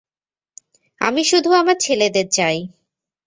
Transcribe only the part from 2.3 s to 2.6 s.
চাই।